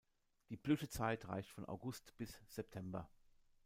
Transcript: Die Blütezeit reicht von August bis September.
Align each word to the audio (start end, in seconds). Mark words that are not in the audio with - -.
Die 0.49 0.57
Blütezeit 0.57 1.27
reicht 1.27 1.51
von 1.51 1.65
August 1.67 2.17
bis 2.17 2.41
September. 2.47 3.07